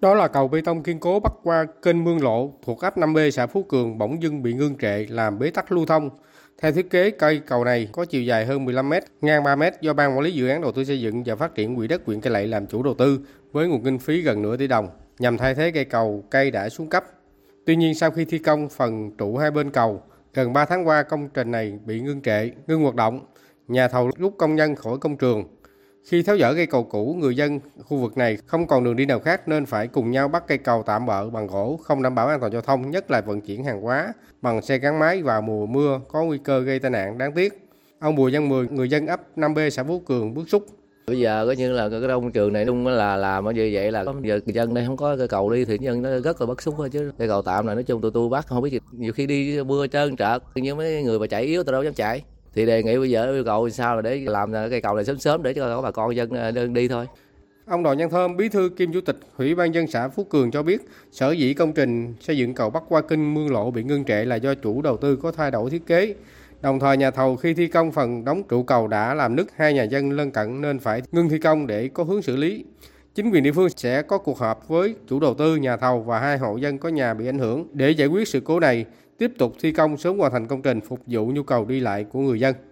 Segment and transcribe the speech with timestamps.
[0.00, 3.30] Đó là cầu bê tông kiên cố bắc qua kênh Mương Lộ thuộc ấp 5B
[3.30, 6.10] xã Phú Cường bỗng dưng bị ngưng trệ làm bế tắc lưu thông.
[6.62, 9.62] Theo thiết kế, cây cầu này có chiều dài hơn 15 m, ngang 3 m
[9.80, 12.02] do Ban Quản lý Dự án Đầu tư xây dựng và phát triển quỹ đất
[12.06, 13.20] huyện Cây Lậy làm chủ đầu tư
[13.52, 16.68] với nguồn kinh phí gần nửa tỷ đồng nhằm thay thế cây cầu cây đã
[16.68, 17.04] xuống cấp.
[17.66, 20.02] Tuy nhiên sau khi thi công phần trụ hai bên cầu,
[20.34, 23.20] gần 3 tháng qua công trình này bị ngưng trệ, ngưng hoạt động.
[23.68, 25.44] Nhà thầu rút công nhân khỏi công trường.
[26.04, 29.06] Khi tháo dỡ cây cầu cũ, người dân khu vực này không còn đường đi
[29.06, 32.14] nào khác nên phải cùng nhau bắt cây cầu tạm bỡ bằng gỗ không đảm
[32.14, 35.22] bảo an toàn giao thông, nhất là vận chuyển hàng hóa bằng xe gắn máy
[35.22, 37.68] vào mùa mưa có nguy cơ gây tai nạn đáng tiếc.
[37.98, 40.66] Ông Bùi Văn Mười, người dân ấp 5B xã Phú Cường bức xúc.
[41.06, 44.04] Bây giờ coi như là cái đông trường này đúng là làm như vậy là
[44.22, 46.62] giờ người dân đây không có cây cầu đi thì dân nó rất là bất
[46.62, 48.78] xúc thôi chứ cây cầu tạm này nói chung tụi tôi bắt không biết gì.
[48.92, 51.94] nhiều khi đi mưa trơn trợt nhưng mấy người mà chạy yếu tao đâu dám
[51.94, 52.22] chạy
[52.54, 55.18] thì đề nghị bây giờ yêu cầu sao là để làm cây cầu này sớm
[55.18, 57.06] sớm để cho bà con dân ờ, đơn đi thôi
[57.70, 60.50] Ông Đoàn Văn Thơm, bí thư kiêm chủ tịch Ủy ban dân xã Phú Cường
[60.50, 60.82] cho biết,
[61.12, 64.24] sở dĩ công trình xây dựng cầu bắc qua kinh Mương Lộ bị ngưng trệ
[64.24, 66.14] là do chủ đầu tư có thay đổi thiết kế.
[66.62, 69.74] Đồng thời nhà thầu khi thi công phần đóng trụ cầu đã làm nứt hai
[69.74, 72.64] nhà dân lân cận nên phải ngưng thi công để có hướng xử lý.
[73.14, 76.20] Chính quyền địa phương sẽ có cuộc họp với chủ đầu tư, nhà thầu và
[76.20, 78.84] hai hộ dân có nhà bị ảnh hưởng để giải quyết sự cố này,
[79.18, 82.04] tiếp tục thi công sớm hoàn thành công trình phục vụ nhu cầu đi lại
[82.04, 82.54] của người dân.